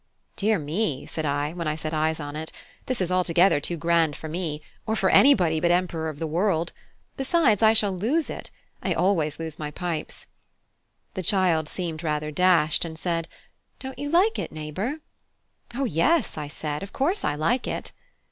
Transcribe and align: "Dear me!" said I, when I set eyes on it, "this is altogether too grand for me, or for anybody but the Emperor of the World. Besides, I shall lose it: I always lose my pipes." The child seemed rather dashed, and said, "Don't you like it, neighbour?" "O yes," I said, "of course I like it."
"Dear 0.35 0.57
me!" 0.57 1.05
said 1.05 1.27
I, 1.27 1.53
when 1.53 1.67
I 1.67 1.75
set 1.75 1.93
eyes 1.93 2.19
on 2.19 2.35
it, 2.35 2.51
"this 2.87 3.01
is 3.01 3.11
altogether 3.11 3.59
too 3.59 3.77
grand 3.77 4.15
for 4.15 4.27
me, 4.27 4.63
or 4.87 4.95
for 4.95 5.11
anybody 5.11 5.59
but 5.59 5.67
the 5.67 5.75
Emperor 5.75 6.09
of 6.09 6.17
the 6.17 6.25
World. 6.25 6.73
Besides, 7.17 7.61
I 7.61 7.73
shall 7.73 7.91
lose 7.91 8.27
it: 8.27 8.49
I 8.81 8.95
always 8.95 9.37
lose 9.37 9.59
my 9.59 9.69
pipes." 9.69 10.25
The 11.13 11.21
child 11.21 11.69
seemed 11.69 12.01
rather 12.01 12.31
dashed, 12.31 12.83
and 12.83 12.97
said, 12.97 13.27
"Don't 13.77 13.99
you 13.99 14.09
like 14.09 14.39
it, 14.39 14.51
neighbour?" 14.51 15.01
"O 15.75 15.83
yes," 15.85 16.35
I 16.35 16.47
said, 16.47 16.81
"of 16.81 16.93
course 16.93 17.23
I 17.23 17.35
like 17.35 17.67
it." 17.67 17.91